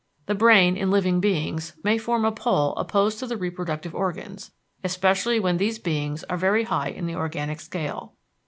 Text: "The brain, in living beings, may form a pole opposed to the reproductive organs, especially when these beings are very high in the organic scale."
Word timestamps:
"The 0.25 0.33
brain, 0.33 0.77
in 0.77 0.89
living 0.89 1.19
beings, 1.19 1.73
may 1.83 1.99
form 1.99 2.25
a 2.25 2.31
pole 2.31 2.73
opposed 2.75 3.19
to 3.19 3.27
the 3.27 3.37
reproductive 3.37 3.93
organs, 3.93 4.49
especially 4.83 5.39
when 5.39 5.57
these 5.57 5.77
beings 5.77 6.23
are 6.23 6.37
very 6.37 6.63
high 6.63 6.89
in 6.89 7.05
the 7.05 7.13
organic 7.13 7.61
scale." 7.61 8.15